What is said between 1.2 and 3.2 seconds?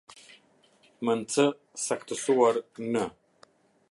c saktësuar në.